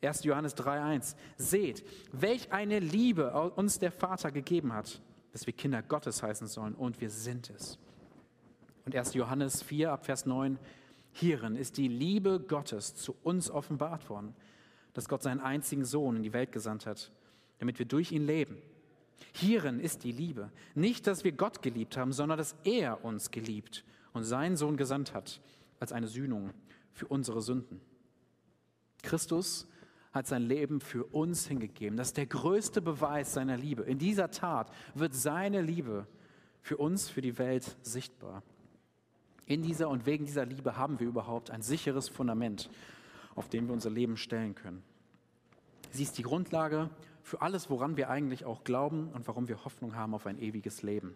[0.01, 0.23] 1.
[0.23, 1.15] Johannes 3.1.
[1.37, 6.75] Seht, welch eine Liebe uns der Vater gegeben hat, dass wir Kinder Gottes heißen sollen
[6.75, 7.77] und wir sind es.
[8.85, 9.15] Und 1.
[9.15, 10.59] Johannes 4 ab Vers 9.
[11.11, 14.35] Hierin ist die Liebe Gottes zu uns offenbart worden,
[14.93, 17.11] dass Gott seinen einzigen Sohn in die Welt gesandt hat,
[17.59, 18.57] damit wir durch ihn leben.
[19.33, 20.51] Hierin ist die Liebe.
[20.75, 25.13] Nicht, dass wir Gott geliebt haben, sondern dass er uns geliebt und seinen Sohn gesandt
[25.13, 25.41] hat
[25.79, 26.51] als eine Sühnung
[26.93, 27.81] für unsere Sünden.
[29.01, 29.67] Christus
[30.11, 31.97] hat sein Leben für uns hingegeben.
[31.97, 33.83] Das ist der größte Beweis seiner Liebe.
[33.83, 36.07] In dieser Tat wird seine Liebe
[36.61, 38.41] für uns, für die Welt sichtbar.
[39.45, 42.69] In dieser und wegen dieser Liebe haben wir überhaupt ein sicheres Fundament,
[43.35, 44.81] auf dem wir unser Leben stellen können.
[45.91, 46.89] Sie ist die Grundlage
[47.25, 50.83] für alles, woran wir eigentlich auch glauben und warum wir Hoffnung haben auf ein ewiges
[50.83, 51.15] Leben.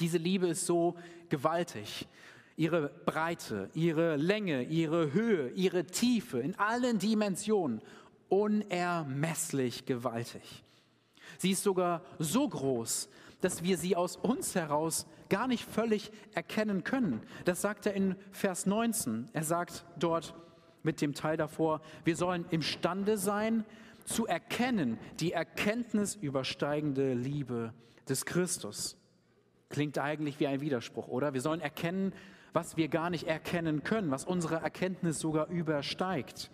[0.00, 0.96] Diese Liebe ist so
[1.28, 2.08] gewaltig.
[2.56, 7.82] Ihre Breite, ihre Länge, ihre Höhe, ihre Tiefe in allen Dimensionen
[8.30, 10.64] unermesslich gewaltig.
[11.36, 13.10] Sie ist sogar so groß,
[13.42, 17.20] dass wir sie aus uns heraus gar nicht völlig erkennen können.
[17.44, 19.28] Das sagt er in Vers 19.
[19.34, 20.34] Er sagt dort
[20.82, 23.66] mit dem Teil davor, wir sollen imstande sein,
[24.04, 27.72] zu erkennen, die Erkenntnis übersteigende Liebe
[28.08, 28.96] des Christus.
[29.68, 31.34] Klingt eigentlich wie ein Widerspruch, oder?
[31.34, 32.12] Wir sollen erkennen,
[32.52, 36.50] was wir gar nicht erkennen können, was unsere Erkenntnis sogar übersteigt.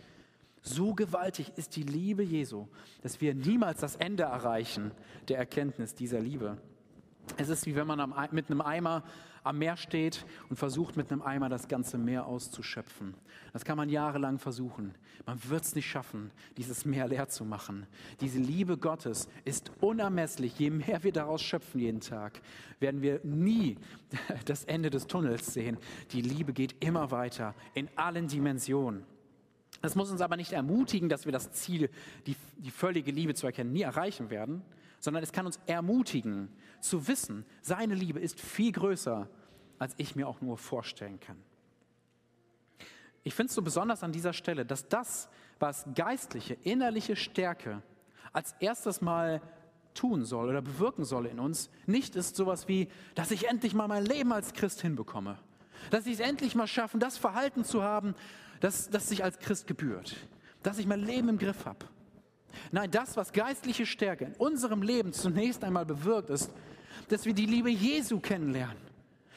[0.62, 2.68] So gewaltig ist die Liebe Jesu,
[3.02, 4.92] dass wir niemals das Ende erreichen
[5.28, 6.58] der Erkenntnis dieser Liebe.
[7.36, 9.04] Es ist wie wenn man mit einem Eimer
[9.42, 13.14] am Meer steht und versucht mit einem Eimer das ganze Meer auszuschöpfen.
[13.52, 14.94] Das kann man jahrelang versuchen.
[15.26, 17.86] Man wird es nicht schaffen, dieses Meer leer zu machen.
[18.20, 20.58] Diese Liebe Gottes ist unermesslich.
[20.58, 22.40] Je mehr wir daraus schöpfen jeden Tag,
[22.78, 23.76] werden wir nie
[24.44, 25.78] das Ende des Tunnels sehen.
[26.12, 29.04] Die Liebe geht immer weiter in allen Dimensionen.
[29.82, 31.88] Das muss uns aber nicht ermutigen, dass wir das Ziel,
[32.26, 34.62] die, die völlige Liebe zu erkennen, nie erreichen werden,
[35.00, 36.48] sondern es kann uns ermutigen
[36.80, 39.28] zu wissen, seine Liebe ist viel größer,
[39.78, 41.36] als ich mir auch nur vorstellen kann.
[43.22, 47.82] Ich finde es so besonders an dieser Stelle, dass das, was geistliche, innerliche Stärke
[48.32, 49.42] als erstes Mal
[49.94, 53.88] tun soll oder bewirken soll in uns, nicht ist sowas wie, dass ich endlich mal
[53.88, 55.38] mein Leben als Christ hinbekomme.
[55.90, 58.14] Dass ich es endlich mal schaffen, das Verhalten zu haben,
[58.60, 60.16] das, das sich als Christ gebührt.
[60.62, 61.86] Dass ich mein Leben im Griff habe.
[62.72, 66.50] Nein, das, was geistliche Stärke in unserem Leben zunächst einmal bewirkt, ist,
[67.08, 68.76] dass wir die Liebe Jesu kennenlernen.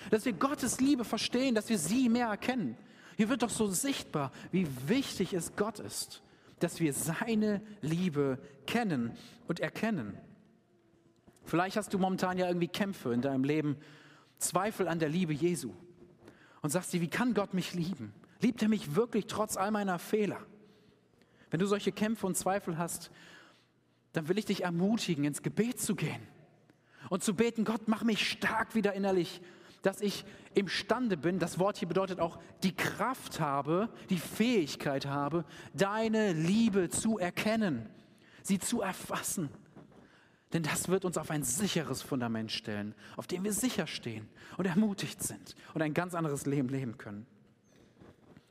[0.10, 2.78] Dass wir Gottes Liebe verstehen, dass wir sie mehr erkennen.
[3.15, 6.21] Hier wird doch so sichtbar, wie wichtig es Gott ist,
[6.60, 9.12] dass wir seine Liebe kennen
[9.47, 10.17] und erkennen.
[11.45, 13.78] Vielleicht hast du momentan ja irgendwie Kämpfe in deinem Leben,
[14.39, 15.73] Zweifel an der Liebe Jesu
[16.62, 18.13] und sagst dir, wie kann Gott mich lieben?
[18.41, 20.39] Liebt er mich wirklich trotz all meiner Fehler?
[21.53, 23.11] Wenn du solche Kämpfe und Zweifel hast,
[24.13, 26.27] dann will ich dich ermutigen, ins Gebet zu gehen
[27.11, 29.39] und zu beten, Gott, mach mich stark wieder innerlich,
[29.83, 35.45] dass ich imstande bin, das Wort hier bedeutet auch, die Kraft habe, die Fähigkeit habe,
[35.75, 37.87] deine Liebe zu erkennen,
[38.41, 39.49] sie zu erfassen.
[40.53, 44.65] Denn das wird uns auf ein sicheres Fundament stellen, auf dem wir sicher stehen und
[44.65, 47.27] ermutigt sind und ein ganz anderes Leben leben können.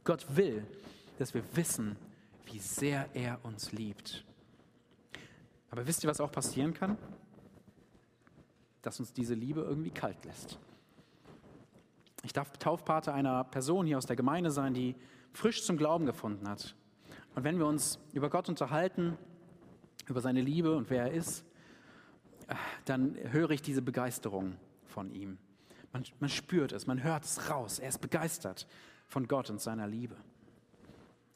[0.04, 0.64] Gott will,
[1.18, 1.96] dass wir wissen,
[2.52, 4.24] wie sehr er uns liebt.
[5.70, 6.98] Aber wisst ihr, was auch passieren kann?
[8.82, 10.58] Dass uns diese Liebe irgendwie kalt lässt.
[12.24, 14.94] Ich darf Taufpate einer Person hier aus der Gemeinde sein, die
[15.32, 16.74] frisch zum Glauben gefunden hat.
[17.34, 19.16] Und wenn wir uns über Gott unterhalten,
[20.06, 21.44] über seine Liebe und wer er ist,
[22.84, 25.38] dann höre ich diese Begeisterung von ihm.
[25.92, 27.78] Man, man spürt es, man hört es raus.
[27.78, 28.66] Er ist begeistert
[29.06, 30.16] von Gott und seiner Liebe.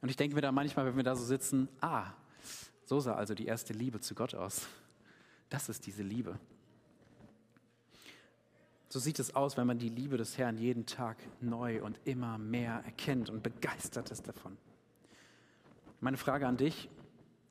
[0.03, 2.13] Und ich denke mir da manchmal, wenn wir da so sitzen, ah,
[2.85, 4.67] so sah also die erste Liebe zu Gott aus.
[5.49, 6.39] Das ist diese Liebe.
[8.89, 12.39] So sieht es aus, wenn man die Liebe des Herrn jeden Tag neu und immer
[12.39, 14.57] mehr erkennt und begeistert ist davon.
[16.01, 16.89] Meine Frage an dich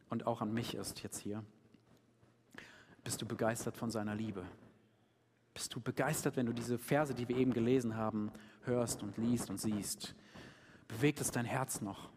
[0.10, 1.44] und auch an mich ist jetzt hier,
[3.04, 4.46] bist du begeistert von seiner Liebe?
[5.54, 8.32] Bist du begeistert, wenn du diese Verse, die wir eben gelesen haben,
[8.64, 10.16] hörst und liest und siehst?
[10.88, 12.10] Bewegt es dein Herz noch?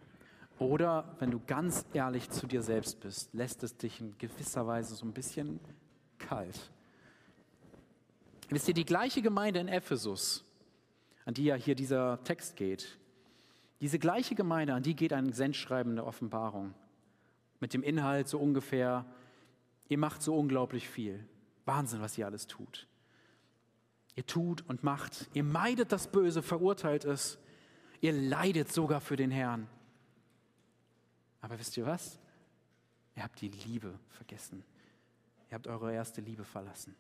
[0.59, 4.95] Oder wenn du ganz ehrlich zu dir selbst bist, lässt es dich in gewisser Weise
[4.95, 5.61] so ein bisschen
[6.19, 6.71] kalt.
[8.49, 10.45] Wisst ihr, die gleiche Gemeinde in Ephesus,
[11.25, 12.99] an die ja hier dieser Text geht,
[13.81, 16.75] diese gleiche Gemeinde, an die geht ein Sendschreiben der Offenbarung
[17.61, 19.05] mit dem Inhalt so ungefähr,
[19.89, 21.27] Ihr macht so unglaublich viel.
[21.65, 22.87] Wahnsinn, was ihr alles tut.
[24.15, 25.29] Ihr tut und macht.
[25.33, 27.39] Ihr meidet das Böse, verurteilt es.
[28.01, 29.67] Ihr leidet sogar für den Herrn.
[31.41, 32.19] Aber wisst ihr was?
[33.17, 34.65] Ihr habt die Liebe vergessen.
[35.51, 36.95] Ihr habt eure erste Liebe verlassen.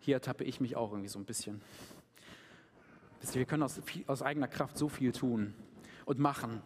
[0.00, 1.60] Hier ertappe ich mich auch irgendwie so ein bisschen.
[3.20, 5.54] Wisst ihr, wir können aus, aus eigener Kraft so viel tun
[6.04, 6.62] und machen,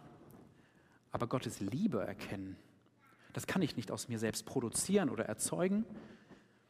[1.11, 2.57] aber Gottes Liebe erkennen
[3.33, 5.85] das kann ich nicht aus mir selbst produzieren oder erzeugen.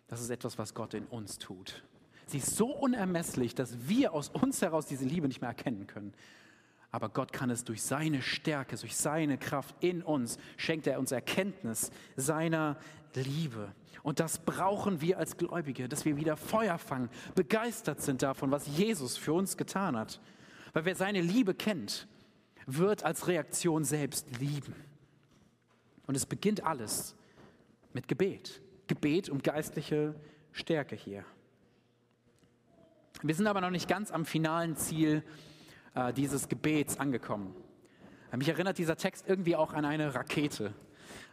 [0.08, 1.84] Das ist etwas, was Gott in uns tut.
[2.28, 6.14] Sie ist so unermesslich, dass wir aus uns heraus diese Liebe nicht mehr erkennen können.
[6.92, 11.12] Aber Gott kann es durch seine Stärke, durch seine Kraft in uns, schenkt er uns
[11.12, 12.78] Erkenntnis seiner
[13.16, 13.74] Liebe.
[14.04, 18.68] Und das brauchen wir als Gläubige, dass wir wieder Feuer fangen, begeistert sind davon, was
[18.68, 20.20] Jesus für uns getan hat.
[20.74, 22.08] Weil wer seine Liebe kennt,
[22.66, 24.76] wird als Reaktion selbst lieben.
[26.08, 27.16] Und es beginnt alles
[27.94, 28.62] mit Gebet.
[28.88, 30.16] Gebet und geistliche
[30.52, 31.24] Stärke hier.
[33.22, 35.24] Wir sind aber noch nicht ganz am finalen Ziel
[35.96, 37.56] äh, dieses Gebets angekommen.
[38.36, 40.74] Mich erinnert dieser Text irgendwie auch an eine Rakete.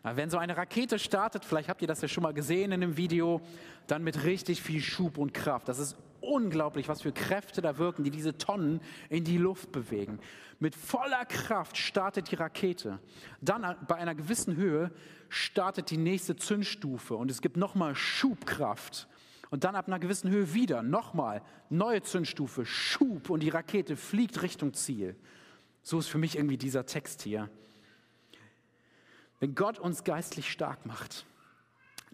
[0.03, 2.83] Äh, wenn so eine Rakete startet, vielleicht habt ihr das ja schon mal gesehen in
[2.83, 3.40] einem Video,
[3.87, 5.68] dann mit richtig viel Schub und Kraft.
[5.68, 10.18] Das ist unglaublich, was für Kräfte da wirken, die diese Tonnen in die Luft bewegen.
[10.59, 12.99] Mit voller Kraft startet die Rakete.
[13.40, 14.90] Dann bei einer gewissen Höhe
[15.29, 19.09] startet die nächste Zündstufe und es gibt nochmal Schubkraft.
[19.50, 24.42] Und dann ab einer gewissen Höhe wieder nochmal neue Zündstufe, Schub und die Rakete fliegt
[24.42, 25.16] Richtung Ziel.
[25.82, 27.48] So ist für mich irgendwie dieser Text hier.
[29.40, 31.24] Wenn Gott uns geistlich stark macht,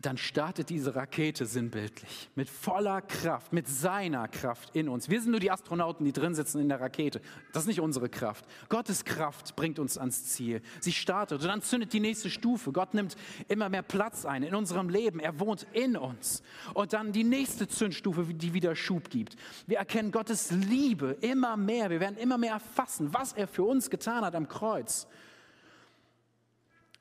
[0.07, 5.09] dann startet diese Rakete sinnbildlich mit voller Kraft, mit seiner Kraft in uns.
[5.09, 7.21] Wir sind nur die Astronauten, die drin sitzen in der Rakete.
[7.53, 8.45] Das ist nicht unsere Kraft.
[8.69, 10.63] Gottes Kraft bringt uns ans Ziel.
[10.81, 12.73] Sie startet und dann zündet die nächste Stufe.
[12.73, 13.17] Gott nimmt
[13.49, 15.21] immer mehr Platz ein in unserem Leben.
[15.21, 16.43] Er wohnt in uns.
[16.75, 19.37] Und dann die nächste Zündstufe, die wieder Schub gibt.
[19.67, 21.91] Wir erkennen Gottes Liebe immer mehr.
[21.91, 25.07] Wir werden immer mehr erfassen, was er für uns getan hat am Kreuz.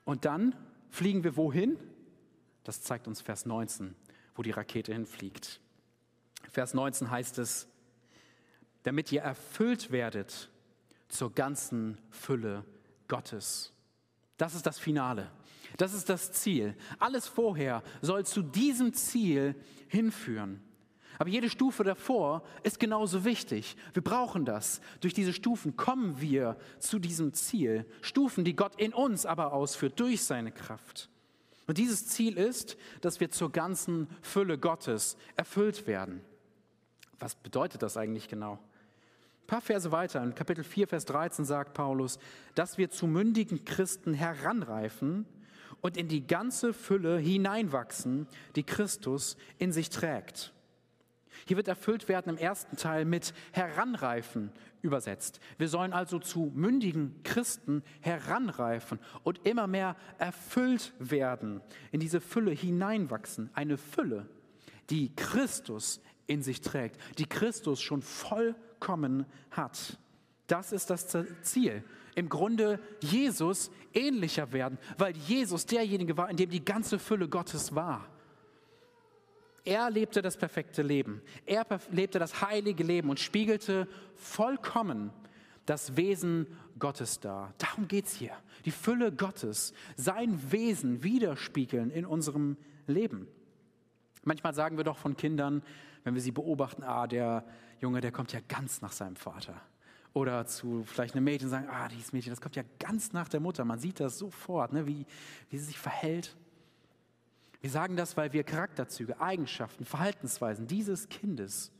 [0.04, 0.54] Und dann
[0.90, 1.76] fliegen wir wohin?
[2.64, 3.94] Das zeigt uns Vers 19,
[4.34, 5.60] wo die Rakete hinfliegt.
[6.50, 7.68] Vers 19 heißt es,
[8.82, 10.50] damit ihr erfüllt werdet
[11.08, 12.64] zur ganzen Fülle
[13.08, 13.72] Gottes.
[14.36, 15.30] Das ist das Finale.
[15.76, 16.76] Das ist das Ziel.
[16.98, 19.54] Alles vorher soll zu diesem Ziel
[19.88, 20.62] hinführen.
[21.18, 23.76] Aber jede Stufe davor ist genauso wichtig.
[23.92, 24.80] Wir brauchen das.
[25.00, 27.86] Durch diese Stufen kommen wir zu diesem Ziel.
[28.02, 31.08] Stufen, die Gott in uns aber ausführt durch seine Kraft.
[31.66, 36.20] Und dieses Ziel ist, dass wir zur ganzen Fülle Gottes erfüllt werden.
[37.18, 38.58] Was bedeutet das eigentlich genau?
[39.44, 42.18] Ein paar Verse weiter, in Kapitel 4, Vers 13 sagt Paulus,
[42.54, 45.26] dass wir zu mündigen Christen heranreifen
[45.80, 50.54] und in die ganze Fülle hineinwachsen, die Christus in sich trägt.
[51.46, 54.50] Hier wird erfüllt werden im ersten Teil mit heranreifen
[54.82, 55.40] übersetzt.
[55.58, 62.52] Wir sollen also zu mündigen Christen heranreifen und immer mehr erfüllt werden, in diese Fülle
[62.52, 63.50] hineinwachsen.
[63.54, 64.28] Eine Fülle,
[64.90, 69.98] die Christus in sich trägt, die Christus schon vollkommen hat.
[70.46, 71.82] Das ist das Ziel.
[72.14, 77.74] Im Grunde Jesus ähnlicher werden, weil Jesus derjenige war, in dem die ganze Fülle Gottes
[77.74, 78.08] war.
[79.64, 81.22] Er lebte das perfekte Leben.
[81.46, 85.10] Er lebte das heilige Leben und spiegelte vollkommen
[85.64, 86.46] das Wesen
[86.78, 87.54] Gottes dar.
[87.58, 88.32] Darum geht es hier.
[88.66, 93.26] Die Fülle Gottes, sein Wesen widerspiegeln in unserem Leben.
[94.22, 95.62] Manchmal sagen wir doch von Kindern,
[96.02, 97.44] wenn wir sie beobachten, ah, der
[97.80, 99.60] Junge, der kommt ja ganz nach seinem Vater.
[100.12, 103.40] Oder zu vielleicht einem Mädchen sagen, ah, dieses Mädchen, das kommt ja ganz nach der
[103.40, 103.64] Mutter.
[103.64, 105.06] Man sieht das sofort, ne, wie,
[105.50, 106.36] wie sie sich verhält.
[107.64, 111.72] Wir sagen das, weil wir Charakterzüge, Eigenschaften, Verhaltensweisen dieses Kindes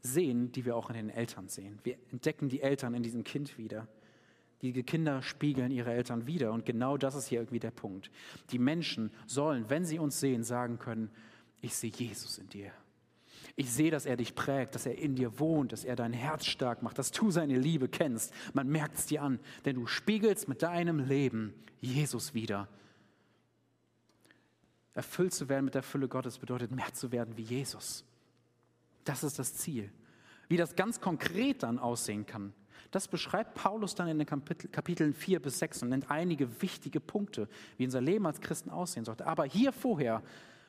[0.00, 1.78] sehen, die wir auch in den Eltern sehen.
[1.82, 3.86] Wir entdecken die Eltern in diesem Kind wieder.
[4.62, 6.52] Die Kinder spiegeln ihre Eltern wieder.
[6.52, 8.10] Und genau das ist hier irgendwie der Punkt.
[8.50, 11.10] Die Menschen sollen, wenn sie uns sehen, sagen können,
[11.60, 12.72] ich sehe Jesus in dir.
[13.56, 16.46] Ich sehe, dass er dich prägt, dass er in dir wohnt, dass er dein Herz
[16.46, 18.32] stark macht, dass du seine Liebe kennst.
[18.54, 22.70] Man merkt es dir an, denn du spiegelst mit deinem Leben Jesus wieder.
[24.96, 28.02] Erfüllt zu werden mit der Fülle Gottes bedeutet, mehr zu werden wie Jesus.
[29.04, 29.92] Das ist das Ziel.
[30.48, 32.54] Wie das ganz konkret dann aussehen kann,
[32.92, 36.98] das beschreibt Paulus dann in den Kapitel, Kapiteln 4 bis 6 und nennt einige wichtige
[37.00, 39.26] Punkte, wie unser Leben als Christen aussehen sollte.
[39.26, 40.22] Aber hier vorher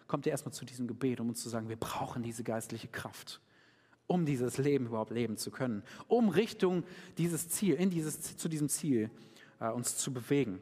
[0.08, 3.40] kommt er erstmal zu diesem Gebet, um uns zu sagen, wir brauchen diese geistliche Kraft,
[4.08, 6.84] um dieses Leben überhaupt leben zu können, um Richtung
[7.18, 9.10] dieses Ziel, in dieses, zu diesem Ziel
[9.62, 10.60] äh, uns zu bewegen.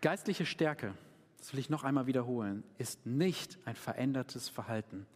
[0.00, 0.94] Geistliche Stärke,
[1.38, 5.06] das will ich noch einmal wiederholen, ist nicht ein verändertes Verhalten.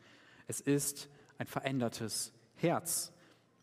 [0.47, 3.13] Es ist ein verändertes Herz.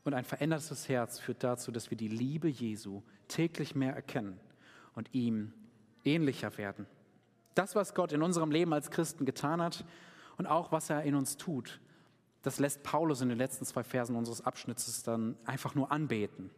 [0.03, 4.39] Und ein verändertes Herz führt dazu, dass wir die Liebe Jesu täglich mehr erkennen
[4.95, 5.53] und ihm
[6.05, 6.87] ähnlicher werden.
[7.55, 9.83] Das, was Gott in unserem Leben als Christen getan hat
[10.37, 11.81] und auch was er in uns tut,
[12.41, 16.51] das lässt Paulus in den letzten zwei Versen unseres Abschnittes dann einfach nur anbeten.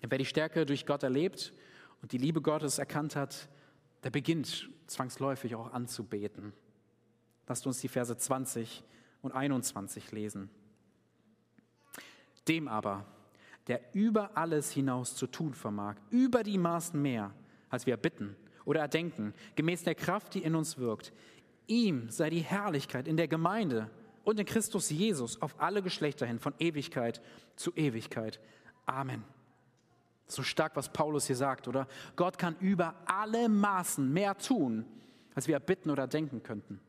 [0.00, 1.52] Wer die Stärke durch Gott erlebt
[2.00, 3.48] und die Liebe Gottes erkannt hat,
[4.04, 6.52] der beginnt zwangsläufig auch anzubeten.
[7.48, 8.84] Lasst uns die Verse 20
[9.22, 10.50] und 21 lesen.
[12.46, 13.06] Dem aber,
[13.66, 17.32] der über alles hinaus zu tun vermag, über die Maßen mehr,
[17.70, 18.36] als wir bitten
[18.66, 21.12] oder erdenken, gemäß der Kraft, die in uns wirkt,
[21.66, 23.90] ihm sei die Herrlichkeit in der Gemeinde
[24.22, 27.22] und in Christus Jesus auf alle Geschlechter hin, von Ewigkeit
[27.56, 28.38] zu Ewigkeit.
[28.84, 29.24] Amen.
[30.26, 31.86] So stark, was Paulus hier sagt, oder?
[32.16, 34.84] Gott kann über alle Maßen mehr tun,
[35.34, 36.80] als wir erbitten oder denken könnten.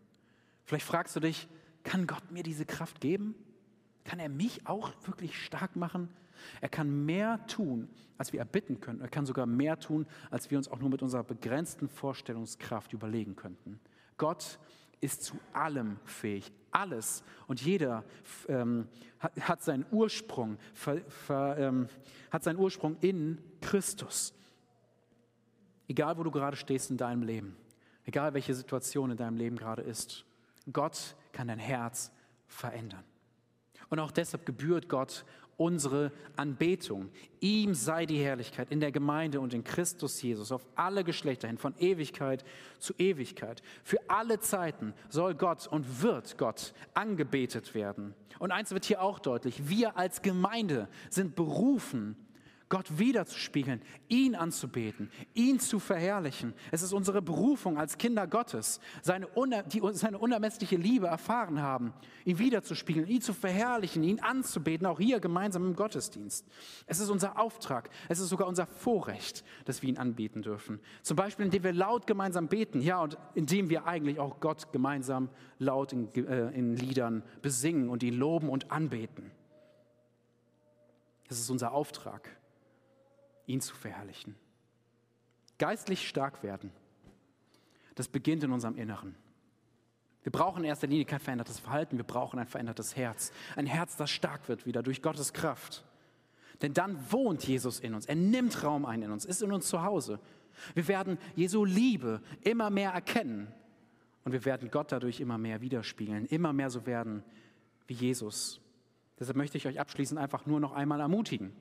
[0.63, 1.47] Vielleicht fragst du dich,
[1.83, 3.35] kann Gott mir diese Kraft geben?
[4.03, 6.09] Kann er mich auch wirklich stark machen?
[6.61, 9.01] Er kann mehr tun, als wir erbitten können.
[9.01, 13.35] Er kann sogar mehr tun, als wir uns auch nur mit unserer begrenzten Vorstellungskraft überlegen
[13.35, 13.79] könnten.
[14.17, 14.59] Gott
[15.01, 16.51] ist zu allem fähig.
[16.75, 18.03] Alles und jeder
[18.49, 18.89] ähm,
[19.39, 21.87] hat, seinen Ursprung, ver, ver, ähm,
[22.31, 24.33] hat seinen Ursprung in Christus.
[25.87, 27.55] Egal, wo du gerade stehst in deinem Leben,
[28.03, 30.25] egal welche Situation in deinem Leben gerade ist,
[30.73, 32.11] Gott kann dein Herz
[32.47, 33.05] verändern.
[33.89, 35.23] Und auch deshalb gebührt Gott
[35.57, 37.09] unsere Anbetung.
[37.39, 41.57] Ihm sei die Herrlichkeit in der Gemeinde und in Christus Jesus auf alle Geschlechter hin,
[41.57, 42.43] von Ewigkeit
[42.79, 43.61] zu Ewigkeit.
[43.83, 48.13] Für alle Zeiten soll Gott und wird Gott angebetet werden.
[48.39, 52.17] Und eins wird hier auch deutlich, wir als Gemeinde sind berufen,
[52.67, 56.53] Gott wiederzuspiegeln, ihn anzubeten, ihn zu verherrlichen.
[56.71, 59.27] Es ist unsere Berufung als Kinder Gottes, seine,
[59.67, 61.93] die seine unermessliche Liebe erfahren haben,
[62.25, 66.45] ihn wiederzuspiegeln, ihn zu verherrlichen, ihn anzubeten, auch hier gemeinsam im Gottesdienst.
[66.87, 70.79] Es ist unser Auftrag, es ist sogar unser Vorrecht, dass wir ihn anbeten dürfen.
[71.03, 75.29] Zum Beispiel, indem wir laut gemeinsam beten, ja, und indem wir eigentlich auch Gott gemeinsam
[75.59, 79.29] laut in, äh, in Liedern besingen und ihn loben und anbeten.
[81.27, 82.29] Das ist unser Auftrag
[83.47, 84.35] ihn zu verherrlichen.
[85.57, 86.71] Geistlich stark werden,
[87.95, 89.15] das beginnt in unserem Inneren.
[90.23, 93.31] Wir brauchen in erster Linie kein verändertes Verhalten, wir brauchen ein verändertes Herz.
[93.55, 95.85] Ein Herz, das stark wird wieder durch Gottes Kraft.
[96.61, 99.67] Denn dann wohnt Jesus in uns, er nimmt Raum ein in uns, ist in uns
[99.67, 100.19] zu Hause.
[100.73, 103.53] Wir werden Jesu Liebe immer mehr erkennen
[104.23, 107.23] und wir werden Gott dadurch immer mehr widerspiegeln, immer mehr so werden
[107.87, 108.61] wie Jesus.
[109.19, 111.53] Deshalb möchte ich euch abschließend einfach nur noch einmal ermutigen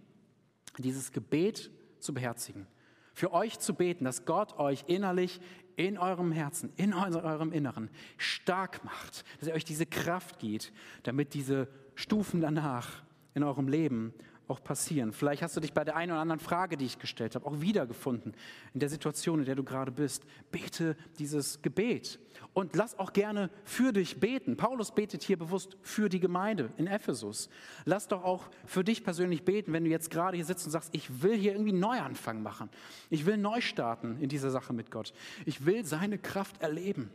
[0.83, 1.71] dieses Gebet
[2.01, 2.67] zu beherzigen.
[3.15, 5.41] für euch zu beten, dass Gott euch innerlich
[5.77, 10.73] in eurem Herzen, in eurem Inneren stark macht, dass er euch diese Kraft gibt,
[11.05, 13.05] damit diese Stufen danach
[13.35, 14.13] in eurem Leben
[14.49, 15.13] auch passieren.
[15.13, 17.61] Vielleicht hast du dich bei der einen oder anderen Frage, die ich gestellt habe, auch
[17.61, 18.35] wiedergefunden
[18.73, 20.25] in der Situation, in der du gerade bist.
[20.51, 22.19] Bete dieses Gebet
[22.53, 24.57] und lass auch gerne für dich beten.
[24.57, 27.49] Paulus betet hier bewusst für die Gemeinde in Ephesus.
[27.85, 30.91] Lass doch auch für dich persönlich beten, wenn du jetzt gerade hier sitzt und sagst,
[30.93, 32.69] ich will hier irgendwie einen Neuanfang machen.
[33.11, 35.15] Ich will neu starten in dieser Sache mit Gott.
[35.47, 37.11] Ich will seine Kraft erleben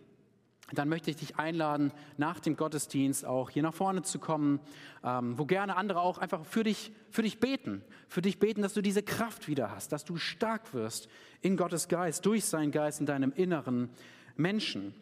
[0.74, 4.59] dann möchte ich dich einladen, nach dem Gottesdienst auch hier nach vorne zu kommen,
[5.03, 8.74] ähm, wo gerne andere auch einfach für dich, für dich beten, für dich beten, dass
[8.74, 11.09] du diese Kraft wieder hast, dass du stark wirst
[11.41, 13.89] in Gottes Geist, durch seinen Geist in deinem inneren
[14.36, 14.93] Menschen.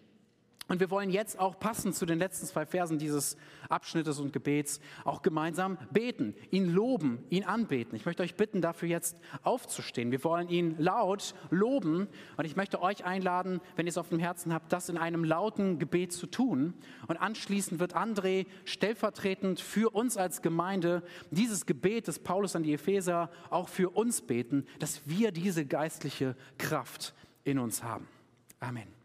[0.68, 3.38] Und wir wollen jetzt auch passend zu den letzten zwei Versen dieses
[3.70, 7.96] Abschnittes und Gebets auch gemeinsam beten, ihn loben, ihn anbeten.
[7.96, 10.12] Ich möchte euch bitten, dafür jetzt aufzustehen.
[10.12, 14.20] Wir wollen ihn laut loben und ich möchte euch einladen, wenn ihr es auf dem
[14.20, 16.74] Herzen habt, das in einem lauten Gebet zu tun.
[17.08, 21.02] Und anschließend wird André stellvertretend für uns als Gemeinde
[21.32, 26.36] dieses Gebet des Paulus an die Epheser auch für uns beten, dass wir diese geistliche
[26.58, 27.14] Kraft
[27.46, 28.08] in uns haben.
[28.60, 28.97] Amen.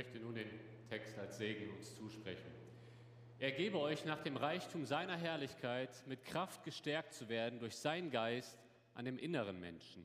[0.00, 0.48] Möchte nun den
[0.88, 2.50] Text als Segen uns zusprechen.
[3.38, 8.10] Er gebe euch nach dem Reichtum seiner Herrlichkeit mit Kraft gestärkt zu werden durch seinen
[8.10, 8.58] Geist
[8.94, 10.02] an dem inneren Menschen,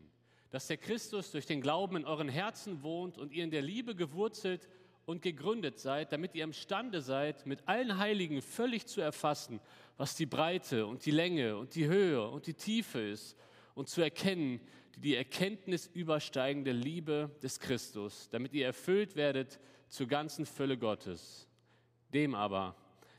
[0.50, 3.96] dass der Christus durch den Glauben in euren Herzen wohnt und ihr in der Liebe
[3.96, 4.68] gewurzelt
[5.06, 9.62] und gegründet seid, damit ihr imstande seid, mit allen Heiligen völlig zu erfassen,
[9.96, 13.38] was die Breite und die Länge und die Höhe und die Tiefe ist
[13.76, 19.58] und zu erkennen, die die Erkenntnis übersteigende Liebe des Christus, damit ihr erfüllt werdet
[19.88, 21.48] zur ganzen Fülle Gottes.
[22.14, 22.76] Dem aber,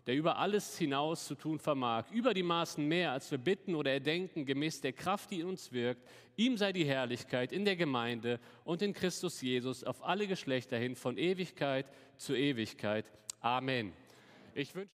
[0.07, 3.93] der über alles hinaus zu tun vermag, über die Maßen mehr, als wir bitten oder
[3.93, 6.07] erdenken, gemäß der Kraft, die in uns wirkt,
[6.37, 10.95] ihm sei die Herrlichkeit in der Gemeinde und in Christus Jesus auf alle Geschlechter hin,
[10.95, 11.87] von Ewigkeit
[12.17, 13.11] zu Ewigkeit.
[13.41, 13.93] Amen.
[14.55, 14.95] Ich wünsche